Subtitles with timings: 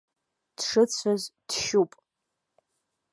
[0.55, 1.91] Дшыцәаз дшьуп.